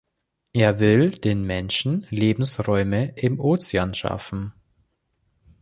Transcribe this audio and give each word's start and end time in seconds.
Er 0.53 0.79
will 0.79 1.11
dem 1.11 1.45
Menschen 1.45 2.07
Lebensräume 2.09 3.13
im 3.17 3.39
Ozean 3.39 3.93
schaffen. 3.93 4.51